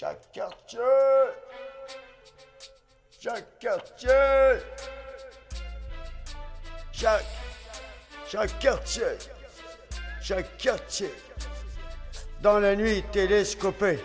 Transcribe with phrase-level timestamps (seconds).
[0.00, 0.78] Chaque quartier,
[3.20, 4.08] chaque quartier,
[6.92, 7.24] chaque,
[8.28, 9.18] chaque quartier,
[10.22, 11.12] chaque quartier.
[12.40, 13.98] Dans la nuit télescopée,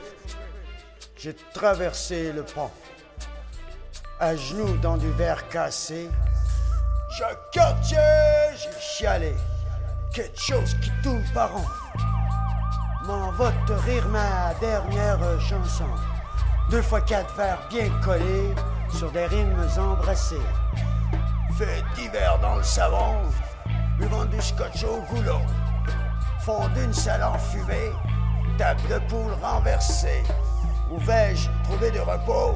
[1.15, 2.71] j'ai traversé le pont,
[4.19, 6.09] à genoux dans du verre cassé.
[7.19, 7.99] Chaque quartier,
[8.55, 9.35] j'ai chialé,
[10.11, 11.82] quelque chose qui tourne par an
[13.05, 13.51] m'en va
[13.85, 15.85] rire ma dernière chanson.
[16.69, 18.53] Deux fois quatre vers bien collés
[18.89, 20.47] sur des rimes embrassées.
[21.57, 23.15] Fait d'hiver dans le savon,
[23.97, 25.41] buvant du scotch au goulot.
[26.39, 27.91] Fond d'une salle enfumée,
[28.57, 30.23] table de poule renversée.
[30.91, 32.55] Où vais-je trouver du repos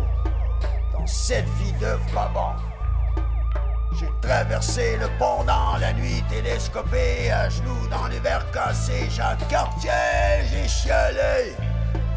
[0.93, 2.32] dans cette vie de pas
[4.38, 9.90] traversé le pont dans la nuit télescopée, à genoux dans les verres cassés, Jacques Cartier,
[10.52, 11.55] j'ai chialé.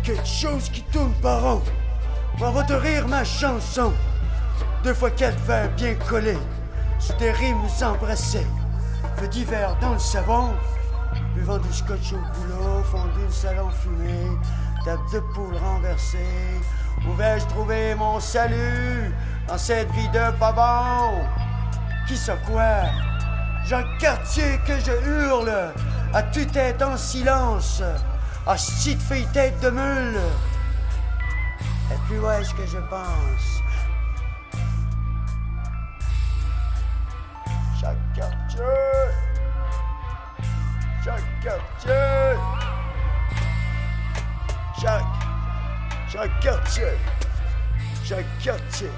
[0.02, 1.62] Quelque chose qui tourne par an.
[2.38, 3.95] On va te rire ma chanson.
[4.85, 6.37] Deux fois quatre vers bien collés,
[6.99, 8.46] sous des rimes embrassées.
[9.16, 10.51] Feu d'hiver dans le savon,
[11.34, 14.29] buvant du scotch au boulot, fondu le salon fumé,
[14.84, 16.18] table de poule renversée.
[17.09, 19.10] Où vais-je trouver mon salut
[19.49, 20.51] dans cette vie de pas?
[22.10, 22.90] Qui quoi?
[23.64, 25.72] J'ai un quartier que je hurle,
[26.12, 27.84] à tu tête en silence,
[28.44, 30.20] à petite fille tête de meule.
[31.92, 33.62] Et puis où est-ce que je pense?
[37.80, 38.60] Chaque quartier,
[41.04, 41.92] chaque quartier,
[44.82, 45.04] chaque,
[46.08, 46.98] chaque quartier,
[48.02, 48.90] chaque quartier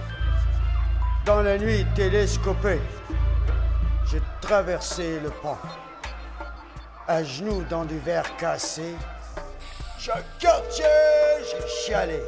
[1.24, 2.80] dans la nuit télescopée,
[4.10, 5.56] j'ai traversé le pont.
[7.06, 8.94] À genoux dans du verre cassé,
[9.98, 10.84] chaque quartier,
[11.40, 12.20] j'ai chialé.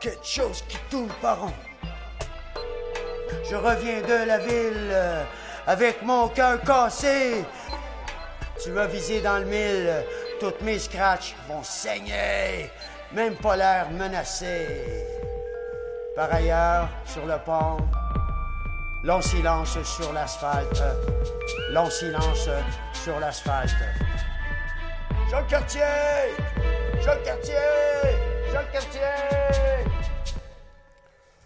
[0.00, 1.52] Quelque chose qui tourne par an.
[3.48, 5.24] Je reviens de la ville euh,
[5.66, 7.44] avec mon cœur cassé.
[8.62, 9.92] Tu m'as visé dans le mille,
[10.38, 12.70] toutes mes scratchs vont saigner,
[13.12, 14.66] même pas l'air menacé.
[16.14, 17.78] Par ailleurs, sur le pont,
[19.04, 20.80] Long silence sur l'asphalte.
[21.70, 22.48] Long silence
[22.92, 23.74] sur l'asphalte.
[25.28, 25.82] Jean Cartier!
[27.04, 27.56] Jean Cartier!
[28.52, 29.31] Jean Cartier!